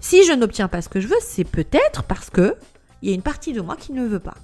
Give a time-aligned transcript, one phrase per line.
[0.00, 2.56] Si je n'obtiens pas ce que je veux, c'est peut-être parce que
[3.02, 4.36] il y a une partie de moi qui ne veut pas.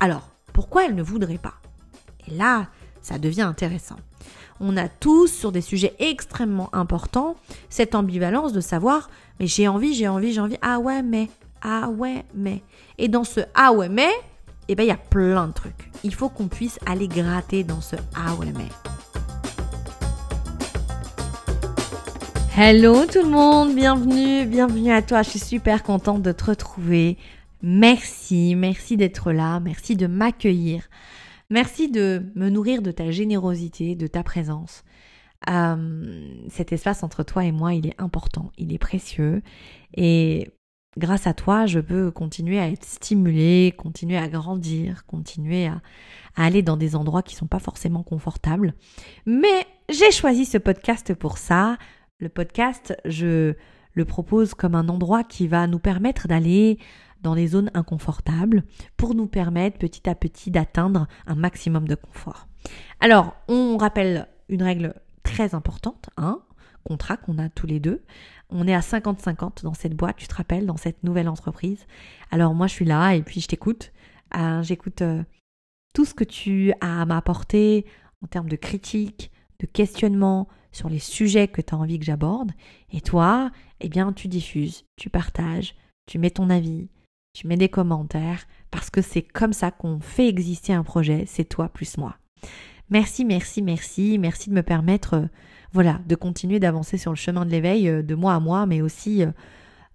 [0.00, 1.54] Alors, pourquoi elle ne voudrait pas?
[2.28, 2.68] Et là,
[3.02, 3.96] ça devient intéressant.
[4.58, 7.36] On a tous, sur des sujets extrêmement importants,
[7.68, 11.28] cette ambivalence de savoir, mais j'ai envie, j'ai envie, j'ai envie, ah ouais, mais,
[11.62, 12.62] ah ouais, mais.
[12.98, 14.10] Et dans ce ah ouais, mais,
[14.68, 15.90] eh ben, il y a plein de trucs.
[16.04, 18.68] Il faut qu'on puisse aller gratter dans ce ah ouais, mais.
[22.58, 25.20] Hello tout le monde, bienvenue, bienvenue à toi.
[25.20, 27.18] Je suis super contente de te retrouver.
[27.60, 30.88] Merci, merci d'être là, merci de m'accueillir.
[31.50, 34.84] Merci de me nourrir de ta générosité, de ta présence.
[35.50, 39.42] Euh, cet espace entre toi et moi, il est important, il est précieux.
[39.94, 40.48] Et
[40.96, 45.82] grâce à toi, je peux continuer à être stimulée, continuer à grandir, continuer à,
[46.36, 48.72] à aller dans des endroits qui sont pas forcément confortables.
[49.26, 51.76] Mais j'ai choisi ce podcast pour ça,
[52.18, 53.54] le podcast, je
[53.92, 56.78] le propose comme un endroit qui va nous permettre d'aller
[57.22, 58.64] dans les zones inconfortables
[58.96, 62.46] pour nous permettre petit à petit d'atteindre un maximum de confort.
[63.00, 66.42] Alors, on rappelle une règle très importante, un
[66.84, 68.02] contrat qu'on a tous les deux.
[68.48, 71.86] On est à 50-50 dans cette boîte, tu te rappelles, dans cette nouvelle entreprise.
[72.30, 73.92] Alors moi, je suis là et puis je t'écoute.
[74.36, 75.22] Euh, j'écoute euh,
[75.92, 77.86] tout ce que tu as à m'apporter
[78.22, 82.52] en termes de critique, de questionnement, sur les sujets que tu as envie que j'aborde.
[82.92, 85.74] Et toi, eh bien, tu diffuses, tu partages,
[86.06, 86.88] tu mets ton avis,
[87.32, 91.44] tu mets des commentaires, parce que c'est comme ça qu'on fait exister un projet, c'est
[91.44, 92.16] toi plus moi.
[92.90, 95.26] Merci, merci, merci, merci de me permettre, euh,
[95.72, 98.80] voilà, de continuer d'avancer sur le chemin de l'éveil euh, de moi à moi, mais
[98.80, 99.24] aussi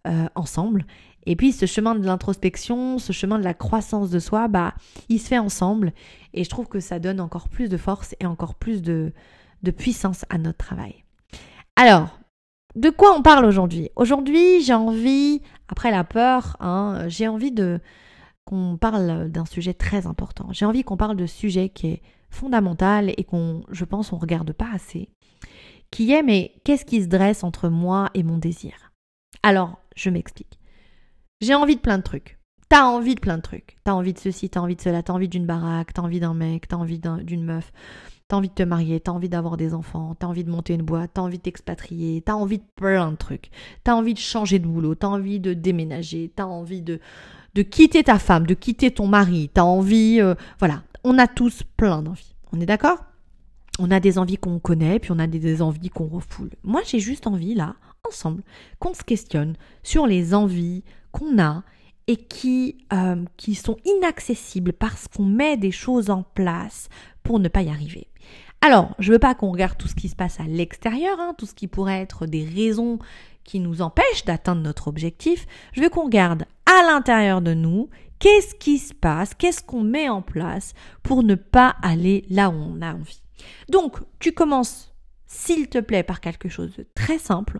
[0.08, 0.86] euh, ensemble.
[1.26, 4.74] Et puis ce chemin de l'introspection, ce chemin de la croissance de soi, bah,
[5.08, 5.94] il se fait ensemble.
[6.34, 9.14] Et je trouve que ça donne encore plus de force et encore plus de,
[9.64, 11.04] de puissance à notre travail.
[11.76, 12.20] Alors,
[12.76, 13.90] de quoi on parle aujourd'hui?
[13.96, 17.54] Aujourd'hui, j'ai envie, après la peur, hein, j'ai envie
[18.46, 20.48] qu'on parle d'un sujet très important.
[20.52, 24.54] J'ai envie qu'on parle de sujet qui est fondamental et qu'on, je pense, on regarde
[24.54, 25.10] pas assez.
[25.92, 28.94] Qui est, mais qu'est-ce qui se dresse entre moi et mon désir?
[29.44, 30.60] Alors, je m'explique.
[31.42, 32.40] J'ai envie de plein de trucs.
[32.70, 33.76] T'as envie de plein de trucs.
[33.84, 36.34] T'as envie de ceci, t'as envie de cela, t'as envie d'une baraque, t'as envie d'un
[36.34, 37.74] mec, t'as envie d'une meuf,
[38.32, 40.84] T'as envie de te marier, t'as envie d'avoir des enfants, t'as envie de monter une
[40.84, 43.52] boîte, t'as envie de t'expatrier, t'as envie de plein de trucs.
[43.84, 47.02] T'as envie de changer de boulot, t'as envie de déménager, t'as envie de,
[47.56, 50.22] de quitter ta femme, de quitter ton mari, t'as envie...
[50.22, 52.34] Euh, voilà, on a tous plein d'envies.
[52.54, 53.04] On est d'accord?
[53.80, 56.52] On a des envies qu'on connaît, puis on a des envies qu'on refoule.
[56.64, 57.76] Moi, j'ai juste envie, là,
[58.08, 58.44] ensemble,
[58.80, 61.64] qu'on se questionne sur les envies qu'on a
[62.08, 66.88] et qui, euh, qui sont inaccessibles parce qu'on met des choses en place
[67.24, 68.08] pour ne pas y arriver.
[68.64, 71.48] Alors, je veux pas qu'on regarde tout ce qui se passe à l'extérieur, hein, tout
[71.48, 73.00] ce qui pourrait être des raisons
[73.44, 75.48] qui nous empêchent d'atteindre notre objectif.
[75.74, 77.90] Je veux qu'on regarde à l'intérieur de nous
[78.20, 82.54] qu'est-ce qui se passe, qu'est-ce qu'on met en place pour ne pas aller là où
[82.54, 83.24] on a envie.
[83.70, 84.94] Donc, tu commences,
[85.26, 87.60] s'il te plaît, par quelque chose de très simple.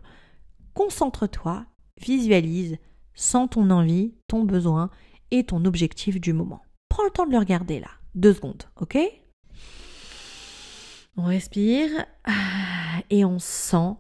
[0.76, 1.66] Concentre-toi,
[2.00, 2.78] visualise,
[3.16, 4.92] sens ton envie, ton besoin
[5.32, 6.62] et ton objectif du moment.
[6.90, 9.00] Prends le temps de le regarder là, deux secondes, ok?
[11.22, 11.90] On respire.
[12.26, 13.96] Ah, et on sent.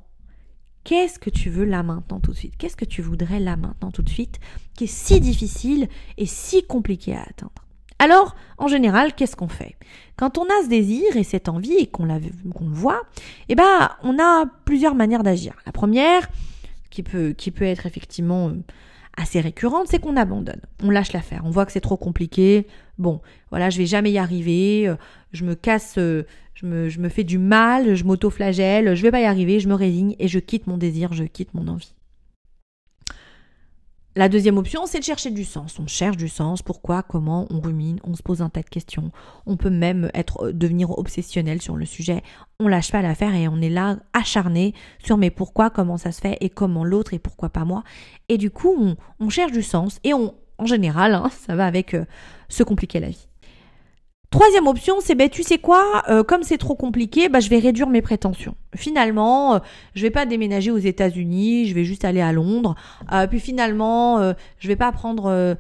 [0.84, 2.58] Qu'est-ce que tu veux là maintenant tout de suite?
[2.58, 4.40] Qu'est-ce que tu voudrais là maintenant tout de suite
[4.76, 5.88] qui est si difficile
[6.18, 7.52] et si compliqué à atteindre?
[8.00, 9.76] Alors, en général, qu'est-ce qu'on fait?
[10.18, 12.20] Quand on a ce désir et cette envie et qu'on, le
[12.72, 13.04] voit,
[13.48, 15.54] eh ben, on a plusieurs manières d'agir.
[15.68, 16.28] La première,
[16.90, 18.56] qui peut, qui peut être effectivement euh,
[19.18, 20.62] assez récurrente, c'est qu'on abandonne.
[20.84, 21.42] On lâche l'affaire.
[21.46, 22.68] On voit que c'est trop compliqué.
[22.98, 24.88] Bon, voilà, je vais jamais y arriver.
[24.88, 24.96] Euh,
[25.34, 26.24] je me casse, euh,
[26.54, 29.68] je me, je me fais du mal, je m'auto-flagelle, je vais pas y arriver, je
[29.68, 31.94] me résigne et je quitte mon désir, je quitte mon envie.
[34.18, 35.80] La deuxième option, c'est de chercher du sens.
[35.80, 39.10] On cherche du sens, pourquoi, comment, on rumine, on se pose un tas de questions.
[39.46, 42.22] On peut même être euh, devenir obsessionnel sur le sujet.
[42.60, 46.20] On lâche pas l'affaire et on est là acharné sur mais pourquoi, comment ça se
[46.20, 47.86] fait et comment l'autre et pourquoi pas moi.
[48.28, 48.76] Et du coup,
[49.22, 52.04] on, cherche du sens et on, en général, hein, ça va avec euh,
[52.50, 53.30] se compliquer la vie.
[54.32, 57.60] Troisième option, c'est ben tu sais quoi, euh, comme c'est trop compliqué, bah je vais
[57.60, 58.56] réduire mes prétentions.
[58.74, 59.60] Finalement, euh,
[59.94, 62.76] je vais pas déménager aux États-Unis, je vais juste aller à Londres.
[63.12, 65.58] Euh, puis finalement, euh, je vais pas prendre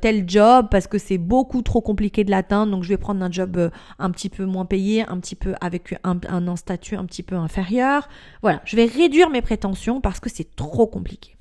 [0.00, 3.30] tel job parce que c'est beaucoup trop compliqué de l'atteindre, donc je vais prendre un
[3.30, 7.22] job un petit peu moins payé, un petit peu avec un, un statut un petit
[7.22, 8.08] peu inférieur.
[8.40, 11.33] Voilà, je vais réduire mes prétentions parce que c'est trop compliqué.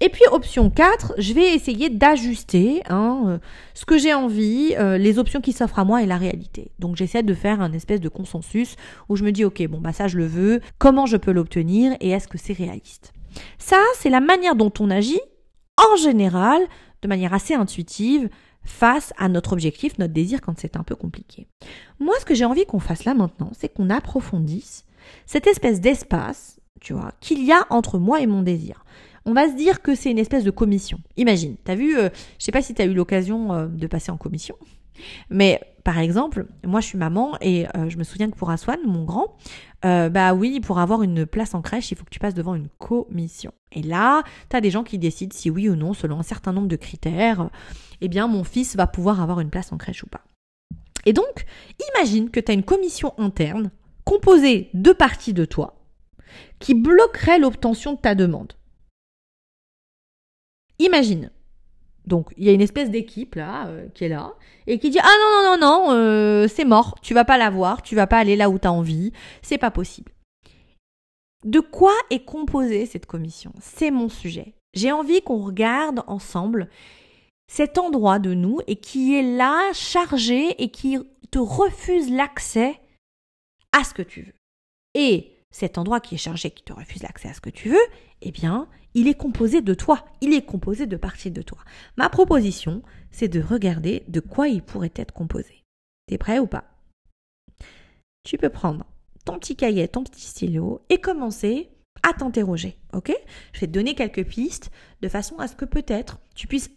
[0.00, 3.38] Et puis option 4, je vais essayer d'ajuster hein, euh,
[3.74, 6.72] ce que j'ai envie, euh, les options qui s'offrent à moi et la réalité.
[6.78, 8.76] Donc j'essaie de faire un espèce de consensus
[9.08, 11.96] où je me dis ok bon bah ça je le veux, comment je peux l'obtenir
[12.00, 13.12] et est-ce que c'est réaliste?
[13.58, 15.20] Ça, c'est la manière dont on agit
[15.76, 16.62] en général,
[17.02, 18.28] de manière assez intuitive,
[18.64, 21.48] face à notre objectif, notre désir quand c'est un peu compliqué.
[22.00, 24.84] Moi, ce que j'ai envie qu'on fasse là maintenant, c'est qu'on approfondisse
[25.26, 28.84] cette espèce d'espace, tu vois, qu'il y a entre moi et mon désir.
[29.26, 30.98] On va se dire que c'est une espèce de commission.
[31.16, 34.18] Imagine, t'as vu, euh, je sais pas si t'as eu l'occasion euh, de passer en
[34.18, 34.56] commission,
[35.30, 38.78] mais par exemple, moi je suis maman et euh, je me souviens que pour Aswan,
[38.86, 39.36] mon grand,
[39.82, 42.68] bah oui, pour avoir une place en crèche, il faut que tu passes devant une
[42.78, 43.52] commission.
[43.70, 46.54] Et là, tu as des gens qui décident si oui ou non, selon un certain
[46.54, 47.50] nombre de critères,
[48.00, 50.22] eh bien mon fils va pouvoir avoir une place en crèche ou pas.
[51.04, 51.44] Et donc,
[51.94, 53.70] imagine que tu as une commission interne
[54.04, 55.74] composée de parties de toi
[56.58, 58.54] qui bloquerait l'obtention de ta demande.
[60.78, 61.30] Imagine.
[62.06, 64.34] Donc, il y a une espèce d'équipe là euh, qui est là
[64.66, 67.82] et qui dit "Ah non non non non, euh, c'est mort, tu vas pas l'avoir,
[67.82, 70.12] tu vas pas aller là où tu as envie, c'est pas possible."
[71.44, 73.52] De quoi est composée cette commission?
[73.60, 74.54] C'est mon sujet.
[74.74, 76.68] J'ai envie qu'on regarde ensemble
[77.46, 80.98] cet endroit de nous et qui est là chargé et qui
[81.30, 82.80] te refuse l'accès
[83.72, 84.34] à ce que tu veux.
[84.94, 87.86] Et cet endroit qui est chargé, qui te refuse l'accès à ce que tu veux,
[88.22, 91.58] eh bien, il est composé de toi, il est composé de parties de toi.
[91.96, 95.62] Ma proposition, c'est de regarder de quoi il pourrait être composé.
[96.08, 96.64] T'es prêt ou pas?
[98.24, 98.84] Tu peux prendre
[99.24, 101.70] ton petit cahier, ton petit stylo et commencer
[102.02, 103.12] à t'interroger, ok?
[103.52, 104.72] Je vais te donner quelques pistes
[105.02, 106.70] de façon à ce que peut-être tu puisses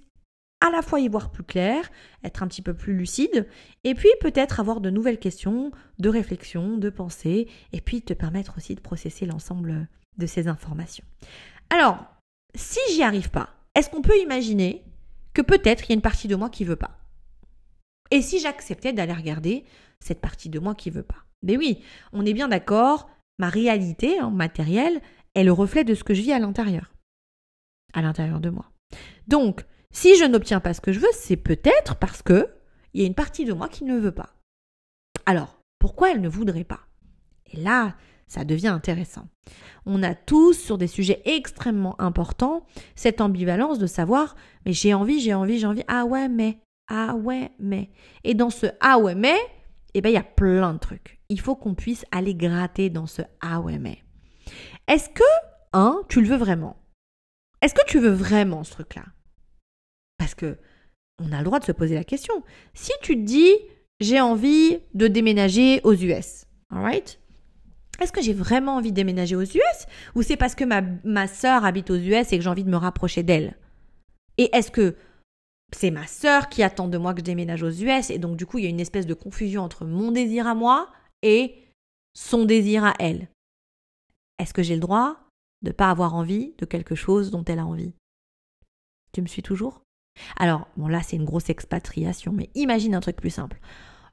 [0.60, 1.90] à la fois y voir plus clair,
[2.24, 3.48] être un petit peu plus lucide,
[3.84, 8.58] et puis peut-être avoir de nouvelles questions, de réflexion, de pensée, et puis te permettre
[8.58, 9.88] aussi de processer l'ensemble
[10.18, 11.06] de ces informations.
[11.70, 12.06] Alors,
[12.56, 14.84] si j'y arrive pas, est-ce qu'on peut imaginer
[15.34, 16.98] que peut-être il y a une partie de moi qui veut pas?
[18.10, 19.66] Et si j'acceptais d'aller regarder
[20.00, 21.26] cette partie de moi qui veut pas?
[21.44, 21.84] Mais oui,
[22.14, 25.02] on est bien d'accord, ma réalité hein, matérielle
[25.36, 26.92] est le reflet de ce que je vis à l'intérieur.
[27.94, 28.72] À l'intérieur de moi.
[29.28, 29.66] Donc,
[29.98, 32.48] si je n'obtiens pas ce que je veux, c'est peut-être parce que
[32.94, 34.36] il y a une partie de moi qui ne veut pas.
[35.26, 36.82] Alors, pourquoi elle ne voudrait pas?
[37.52, 37.96] Et là,
[38.28, 39.28] ça devient intéressant.
[39.88, 44.36] On a tous, sur des sujets extrêmement importants, cette ambivalence de savoir,
[44.68, 47.90] mais j'ai envie, j'ai envie, j'ai envie, ah ouais, mais, ah ouais, mais.
[48.24, 49.40] Et dans ce ah ouais, mais,
[49.96, 51.20] eh ben, il y a plein de trucs.
[51.30, 54.04] Il faut qu'on puisse aller gratter dans ce ah ouais, mais.
[54.88, 55.24] Est-ce que,
[55.74, 56.78] un, tu le veux vraiment?
[57.64, 59.04] Est-ce que tu veux vraiment ce truc-là?
[60.18, 60.58] Parce que
[61.20, 62.44] on a le droit de se poser la question.
[62.74, 63.54] Si tu te dis,
[64.00, 67.20] j'ai envie de déménager aux US, alright
[68.00, 69.86] est-ce que j'ai vraiment envie de déménager aux US
[70.16, 72.70] ou c'est parce que ma, ma sœur habite aux US et que j'ai envie de
[72.70, 73.58] me rapprocher d'elle?
[74.38, 74.96] Et est-ce que
[75.76, 78.46] c'est ma sœur qui attend de moi que je déménage aux US et donc du
[78.46, 80.92] coup il y a une espèce de confusion entre mon désir à moi
[81.24, 81.56] et
[82.14, 83.30] son désir à elle?
[84.40, 85.18] Est-ce que j'ai le droit
[85.64, 87.94] de ne pas avoir envie de quelque chose dont elle a envie?
[89.12, 89.82] Tu me suis toujours?
[90.38, 93.60] Alors, bon là c'est une grosse expatriation, mais imagine un truc plus simple.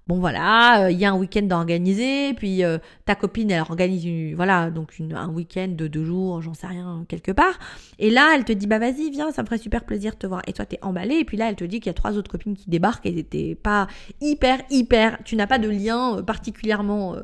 [0.07, 4.05] Bon voilà, euh, il y a un week-end d'organiser, puis euh, ta copine elle organise
[4.05, 7.59] une, voilà donc un week-end de deux jours, j'en sais rien quelque part,
[7.99, 10.27] et là elle te dit bah vas-y viens, ça me ferait super plaisir de te
[10.27, 12.19] voir, et toi t'es emballé, et puis là elle te dit qu'il y a trois
[12.19, 13.87] autres copines qui débarquent et t'es pas
[14.21, 17.17] hyper hyper, tu n'as pas de lien euh, particulièrement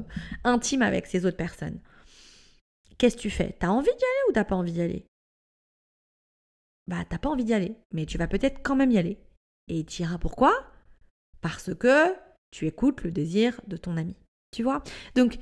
[0.44, 1.81] intime avec ces autres personnes.
[2.97, 3.55] Qu'est-ce que tu fais?
[3.59, 5.10] T'as envie d'y aller ou t'as pas envie d'y aller?
[6.90, 9.16] Bah t'as pas envie d'y aller, mais tu vas peut-être quand même y aller.
[9.68, 10.52] Et tu iras pourquoi?
[11.40, 12.12] Parce que
[12.50, 14.16] tu écoutes le désir de ton ami.
[14.50, 14.82] Tu vois?
[15.14, 15.38] Donc,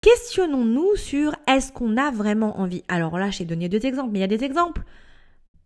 [0.00, 2.82] questionnons-nous sur est-ce qu'on a vraiment envie?
[2.88, 4.84] Alors là, j'ai donné deux exemples, mais il y a des exemples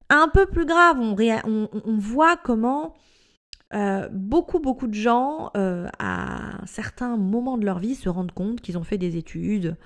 [0.08, 0.98] un peu plus graves.
[0.98, 2.96] On, voit comment
[3.74, 8.32] euh, beaucoup, beaucoup de gens, euh, à un certain moment de leur vie, se rendent
[8.32, 9.76] compte qu'ils ont fait des études,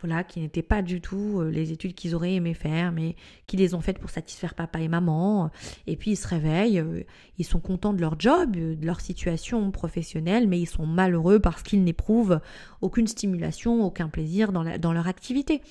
[0.00, 3.56] voilà, qui n'étaient pas du tout euh, les études qu'ils auraient aimé faire, mais qui
[3.56, 5.50] les ont faites pour satisfaire papa et maman.
[5.86, 7.04] Et puis ils se réveillent, euh,
[7.38, 11.38] ils sont contents de leur job, euh, de leur situation professionnelle, mais ils sont malheureux
[11.38, 12.40] parce qu'ils n'éprouvent
[12.80, 15.62] aucune stimulation, aucun plaisir dans, dans leur activité.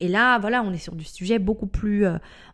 [0.00, 2.04] Et là, voilà, on est sur du sujet beaucoup plus.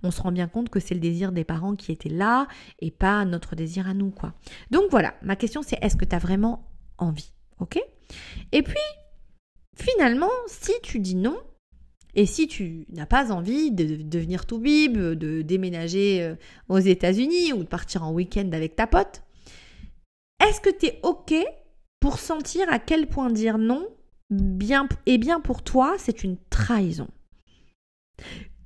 [0.02, 2.46] on se rend bien compte que c'est le désir des parents qui était là
[2.80, 4.32] et pas notre désir à nous, quoi.
[4.70, 6.66] Donc voilà, ma question c'est est-ce que tu as vraiment
[6.96, 7.32] envie?
[7.58, 7.78] Ok?
[8.52, 8.76] Et puis,
[9.76, 11.38] finalement, si tu dis non,
[12.14, 16.36] et si tu n'as pas envie de devenir tout bib, de déménager euh,
[16.68, 19.22] aux États-Unis ou de partir en week-end avec ta pote,
[20.40, 21.34] est-ce que tu es OK
[22.00, 23.88] pour sentir à quel point dire non
[24.30, 27.08] bien, et bien pour toi, c'est une trahison?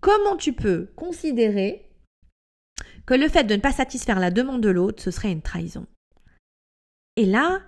[0.01, 1.91] Comment tu peux considérer
[3.07, 5.87] que le fait de ne pas satisfaire la demande de l'autre, ce serait une trahison?
[7.17, 7.63] Et là,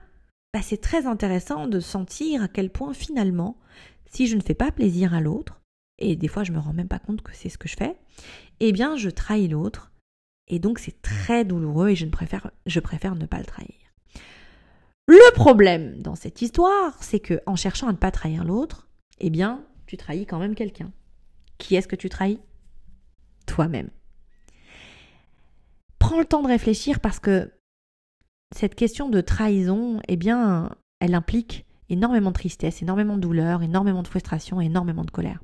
[0.53, 3.59] bah, c'est très intéressant de sentir à quel point finalement,
[4.07, 5.61] si je ne fais pas plaisir à l'autre,
[5.99, 7.97] et des fois je me rends même pas compte que c'est ce que je fais,
[8.59, 9.93] eh bien je trahis l'autre,
[10.49, 13.75] et donc c'est très douloureux et je, ne préfère, je préfère ne pas le trahir.
[15.07, 18.89] Le problème dans cette histoire, c'est que en cherchant à ne pas trahir l'autre,
[19.19, 20.93] eh bien, tu trahis quand même quelqu'un.
[21.59, 22.41] Qui est-ce que tu trahis?
[23.47, 23.91] Toi-même.
[25.99, 27.53] Prends le temps de réfléchir parce que
[28.55, 34.03] cette question de trahison, eh bien, elle implique énormément de tristesse, énormément de douleur, énormément
[34.03, 35.41] de frustration, énormément de colère.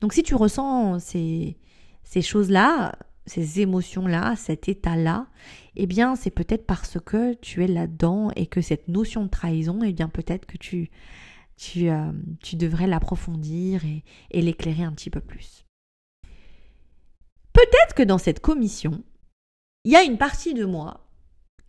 [0.00, 1.56] Donc si tu ressens ces,
[2.20, 2.96] choses-là,
[3.26, 5.26] ces émotions-là, cet état-là,
[5.76, 9.80] eh bien c'est peut-être parce que tu es là-dedans et que cette notion de trahison,
[9.84, 10.90] eh bien peut-être que tu,
[11.56, 12.12] tu, euh,
[12.54, 13.82] devrais l'approfondir
[14.30, 15.64] et l'éclairer un petit peu plus.
[17.52, 19.02] Peut-être que dans cette commission,
[19.84, 21.01] il y a une partie de moi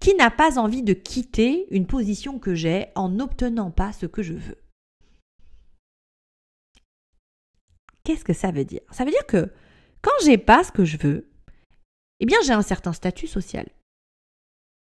[0.04, 4.22] qui n'a pas envie de quitter une position que j'ai en n'obtenant pas ce que
[4.22, 4.58] je veux.
[8.04, 8.82] Qu'est-ce que ça veut dire?
[8.92, 9.50] Ça veut dire que
[10.02, 11.30] quand j'ai pas ce que je veux,
[12.20, 13.66] eh bien j'ai un certain statut social.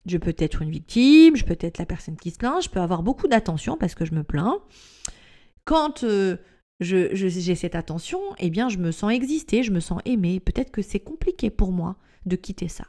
[0.05, 2.81] Je peux être une victime, je peux être la personne qui se plaint, je peux
[2.81, 4.59] avoir beaucoup d'attention parce que je me plains.
[5.65, 6.39] Quand euh,
[6.81, 10.41] j'ai cette attention, eh bien je me sens exister, je me sens aimer.
[10.41, 11.95] Peut-être que c'est compliqué pour moi
[12.27, 12.87] de quitter ça.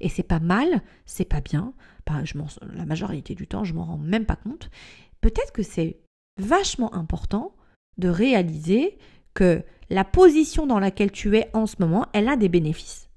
[0.00, 1.74] Et c'est pas mal, c'est pas bien.
[2.24, 2.34] je
[2.74, 4.70] la majorité du temps, je m'en rends même pas compte.
[5.20, 5.98] Peut-être que c'est
[6.38, 7.54] vachement important
[7.98, 8.98] de réaliser
[9.34, 13.08] que la position dans laquelle tu es en ce moment, elle a des bénéfices.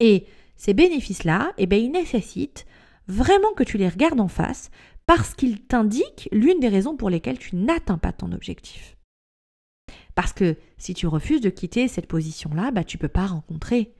[0.00, 0.26] Et
[0.56, 2.66] ces bénéfices-là, eh bien, ils nécessitent
[3.06, 4.70] vraiment que tu les regardes en face
[5.06, 8.96] parce qu'ils t'indiquent l'une des raisons pour lesquelles tu n'atteins pas ton objectif.
[10.14, 13.94] Parce que si tu refuses de quitter cette position-là, bah, tu ne peux pas rencontrer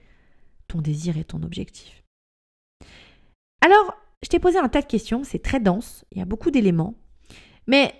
[0.67, 2.00] ton désir et ton objectif.
[3.61, 6.51] Alors, je t'ai posé un tas de questions, c'est très dense, il y a beaucoup
[6.51, 6.95] d'éléments.
[7.67, 7.93] Mais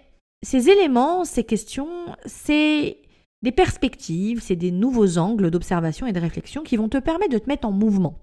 [0.44, 2.98] ces éléments, ces questions, c'est
[3.42, 7.38] des perspectives, c'est des nouveaux angles d'observation et de réflexion qui vont te permettre de
[7.40, 8.20] te mettre en mouvement.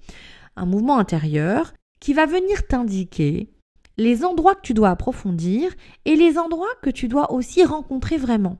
[0.57, 3.51] Un mouvement intérieur qui va venir t'indiquer
[3.97, 8.59] les endroits que tu dois approfondir et les endroits que tu dois aussi rencontrer vraiment.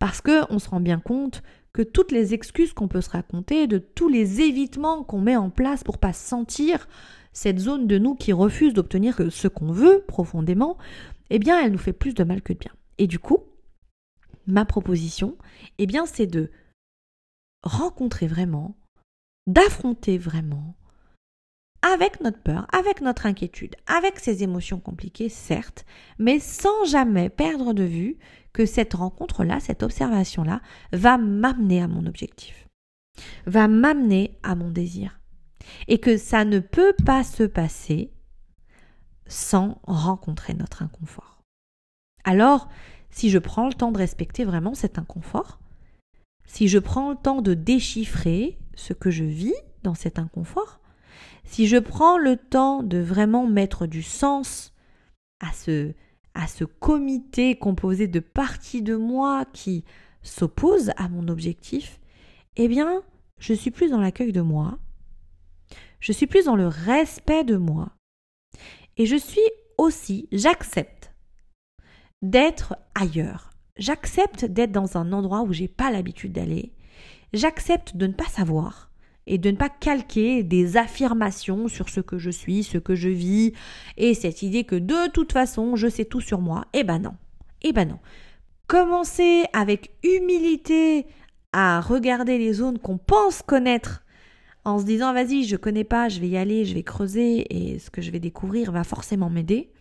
[0.00, 3.68] Parce que on se rend bien compte que toutes les excuses qu'on peut se raconter,
[3.68, 6.88] de tous les évitements qu'on met en place pour pas sentir
[7.32, 10.78] cette zone de nous qui refuse d'obtenir ce qu'on veut profondément,
[11.30, 12.72] eh bien, elle nous fait plus de mal que de bien.
[12.98, 13.44] Et du coup,
[14.46, 15.36] ma proposition,
[15.78, 16.50] eh bien, c'est de
[17.62, 18.76] rencontrer vraiment,
[19.46, 20.76] d'affronter vraiment,
[21.82, 25.86] avec notre peur, avec notre inquiétude, avec ces émotions compliquées, certes,
[26.18, 28.18] mais sans jamais perdre de vue
[28.52, 30.60] que cette rencontre-là, cette observation-là,
[30.92, 32.68] va m'amener à mon objectif,
[33.46, 35.19] va m'amener à mon désir,
[35.88, 38.12] et que ça ne peut pas se passer
[39.26, 41.42] sans rencontrer notre inconfort.
[42.24, 42.68] Alors,
[43.10, 45.58] si je prends le temps de respecter vraiment cet inconfort,
[46.46, 50.80] si je prends le temps de déchiffrer ce que je vis dans cet inconfort,
[51.44, 54.72] si je prends le temps de vraiment mettre du sens
[55.40, 55.92] à ce,
[56.34, 59.84] à ce comité composé de parties de moi qui
[60.22, 62.00] s'opposent à mon objectif,
[62.56, 63.02] eh bien,
[63.38, 64.78] je suis plus dans l'accueil de moi,
[66.00, 67.90] je suis plus dans le respect de moi.
[68.96, 69.40] Et je suis
[69.78, 71.12] aussi, j'accepte
[72.22, 73.50] d'être ailleurs.
[73.76, 76.72] J'accepte d'être dans un endroit où j'ai pas l'habitude d'aller.
[77.32, 78.90] J'accepte de ne pas savoir
[79.26, 83.08] et de ne pas calquer des affirmations sur ce que je suis, ce que je
[83.08, 83.52] vis,
[83.96, 86.66] et cette idée que de toute façon je sais tout sur moi.
[86.72, 87.14] Eh ben non.
[87.62, 87.98] Eh ben non.
[88.66, 91.06] Commencer avec humilité
[91.52, 94.04] à regarder les zones qu'on pense connaître
[94.64, 97.78] en se disant vas-y, je connais pas, je vais y aller, je vais creuser et
[97.78, 99.72] ce que je vais découvrir va forcément m'aider,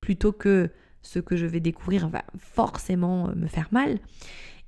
[0.00, 0.70] plutôt que
[1.02, 3.98] ce que je vais découvrir va forcément euh, me faire mal,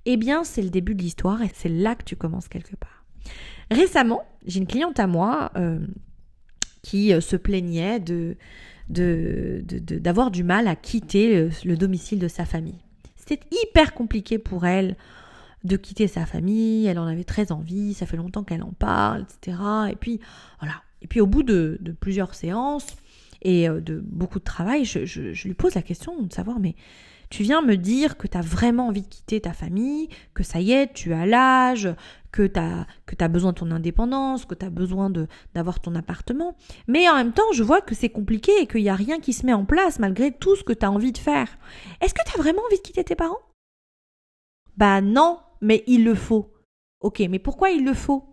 [0.07, 3.05] eh bien c'est le début de l'histoire et c'est là que tu commences quelque part.
[3.71, 5.79] Récemment, j'ai une cliente à moi euh,
[6.83, 8.37] qui euh, se plaignait de
[8.89, 12.81] d'avoir du mal à quitter le domicile de sa famille.
[13.17, 14.97] C'était hyper compliqué pour elle
[15.65, 19.23] de quitter sa famille, elle en avait très envie, ça fait longtemps qu'elle en parle,
[19.23, 19.59] etc.
[19.91, 20.21] Et puis
[20.61, 20.83] voilà.
[21.03, 22.87] Et puis au bout de, plusieurs séances
[23.43, 26.75] et euh, de beaucoup de travail, je, lui pose la question de savoir mais
[27.29, 30.61] tu viens me dire que tu as vraiment envie de quitter ta famille, que ça
[30.61, 31.89] y est, tu as l'âge,
[32.31, 32.61] que tu
[33.07, 35.11] que as besoin de ton indépendance, que tu as besoin
[35.55, 36.57] d'avoir ton appartement.
[36.89, 39.33] Mais en même temps, je vois que c'est compliqué et qu'il n'y a rien qui
[39.33, 41.49] se met en place malgré tout ce que tu as envie de faire.
[42.03, 43.41] Est-ce que tu as vraiment envie de quitter tes parents?
[44.77, 46.53] Bah non, mais il le faut.
[47.01, 48.25] Ok, mais pourquoi il le faut?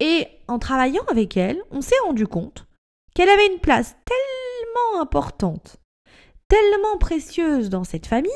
[0.00, 2.66] Et en travaillant avec elle, on s'est rendu compte
[3.14, 5.76] qu'elle avait une place tellement importante,
[6.48, 8.32] tellement précieuse dans cette famille,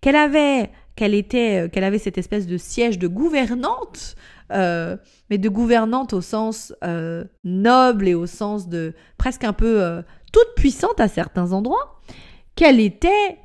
[0.00, 4.14] qu'elle avait qu'elle était, qu'elle avait cette espèce de siège de gouvernante,
[4.50, 6.74] mais de gouvernante au sens
[7.42, 12.00] noble et au sens de presque un peu toute puissante à certains endroits,
[12.54, 13.38] qu'elle était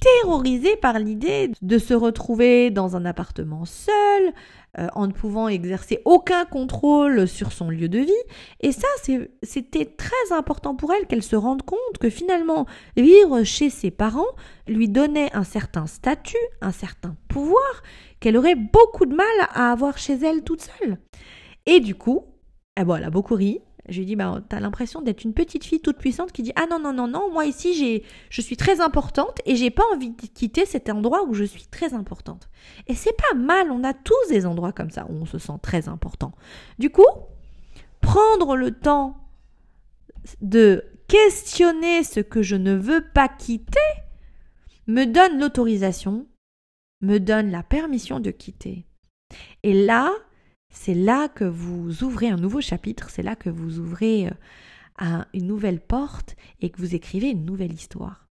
[0.00, 4.32] terrorisée par l'idée de se retrouver dans un appartement seul,
[4.78, 8.12] euh, en ne pouvant exercer aucun contrôle sur son lieu de vie.
[8.60, 8.88] Et ça,
[9.42, 14.26] c'était très important pour elle qu'elle se rende compte que finalement, vivre chez ses parents
[14.66, 17.82] lui donnait un certain statut, un certain pouvoir,
[18.20, 20.98] qu'elle aurait beaucoup de mal à avoir chez elle toute seule.
[21.66, 22.24] Et du coup,
[22.78, 25.64] eh bon, elle a beaucoup ri, je lui dis, bah, t'as l'impression d'être une petite
[25.64, 28.56] fille toute puissante qui dit, ah non, non, non, non, moi ici, j'ai, je suis
[28.56, 32.48] très importante et j'ai pas envie de quitter cet endroit où je suis très importante.
[32.86, 35.58] Et c'est pas mal, on a tous des endroits comme ça où on se sent
[35.62, 36.32] très important.
[36.78, 37.06] Du coup,
[38.00, 39.16] prendre le temps
[40.40, 43.78] de questionner ce que je ne veux pas quitter
[44.86, 46.26] me donne l'autorisation,
[47.00, 48.86] me donne la permission de quitter.
[49.62, 50.10] Et là,
[50.80, 54.30] c'est là que vous ouvrez un nouveau chapitre, c'est là que vous ouvrez
[55.02, 58.28] euh, une nouvelle porte et que vous écrivez une nouvelle histoire.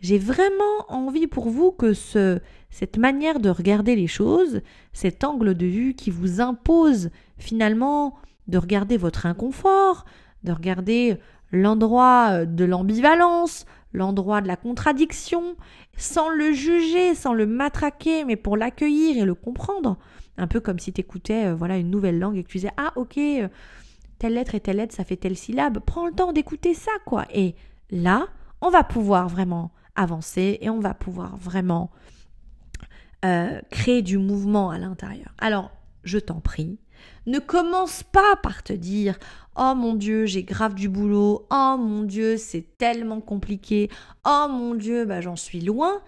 [0.00, 4.62] J'ai vraiment envie pour vous que ce, cette manière de regarder les choses,
[4.94, 8.16] cet angle de vue qui vous impose finalement
[8.48, 10.06] de regarder votre inconfort,
[10.42, 11.18] de regarder
[11.52, 15.56] l'endroit euh, de l'ambivalence, l'endroit de la contradiction,
[15.96, 19.96] sans le juger, sans le matraquer, mais pour l'accueillir et le comprendre.
[20.36, 22.72] Un peu comme si tu écoutais euh, voilà, une nouvelle langue et que tu disais
[22.76, 23.48] Ah, ok, euh,
[24.18, 25.78] telle lettre et telle lettre, ça fait telle syllabe.
[25.78, 27.24] Prends le temps d'écouter ça, quoi.
[27.32, 27.54] Et
[27.90, 28.26] là,
[28.60, 31.90] on va pouvoir vraiment avancer et on va pouvoir vraiment
[33.24, 35.32] euh, créer du mouvement à l'intérieur.
[35.38, 35.70] Alors,
[36.02, 36.78] je t'en prie,
[37.26, 39.18] ne commence pas par te dire
[39.56, 41.46] Oh mon Dieu, j'ai grave du boulot.
[41.50, 43.88] Oh mon Dieu, c'est tellement compliqué.
[44.26, 46.02] Oh mon Dieu, bah j'en suis loin.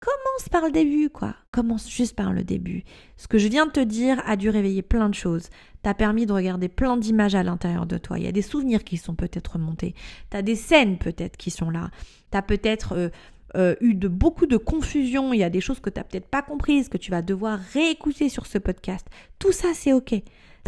[0.00, 1.36] Commence par le début, quoi.
[1.52, 2.82] Commence juste par le début.
[3.16, 5.48] Ce que je viens de te dire a dû réveiller plein de choses.
[5.82, 8.18] T'as permis de regarder plein d'images à l'intérieur de toi.
[8.18, 9.94] Il y a des souvenirs qui sont peut-être remontés.
[10.30, 11.90] T'as des scènes peut-être qui sont là.
[12.32, 13.08] T'as peut-être euh,
[13.54, 15.32] euh, eu de beaucoup de confusion.
[15.32, 18.28] Il y a des choses que t'as peut-être pas comprises, que tu vas devoir réécouter
[18.28, 19.06] sur ce podcast.
[19.38, 20.14] Tout ça, c'est ok.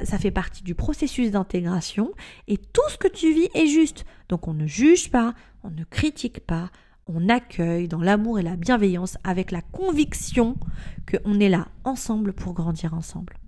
[0.03, 2.13] Ça fait partie du processus d'intégration
[2.49, 4.05] et tout ce que tu vis est juste.
[4.29, 6.71] Donc on ne juge pas, on ne critique pas,
[7.07, 10.57] on accueille dans l'amour et la bienveillance avec la conviction
[11.09, 13.39] qu'on est là ensemble pour grandir ensemble.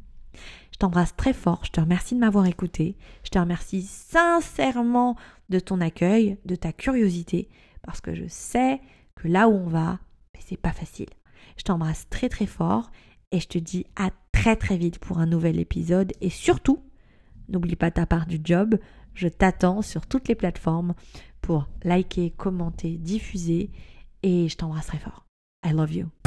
[0.73, 5.17] Je t'embrasse très fort, je te remercie de m'avoir écouté, je te remercie sincèrement
[5.49, 7.49] de ton accueil, de ta curiosité,
[7.83, 8.81] parce que je sais
[9.15, 9.99] que là où on va,
[10.39, 11.09] c'est pas facile.
[11.57, 12.91] Je t'embrasse très très fort
[13.33, 14.11] et je te dis à
[14.55, 16.85] très vite pour un nouvel épisode et surtout,
[17.49, 18.79] n'oublie pas ta part du job,
[19.15, 20.95] je t'attends sur toutes les plateformes
[21.41, 23.71] pour liker, commenter, diffuser
[24.23, 25.27] et je t'embrasse très fort.
[25.65, 26.26] I love you.